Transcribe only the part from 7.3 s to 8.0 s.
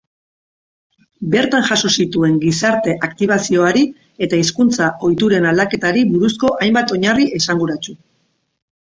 esanguratsu.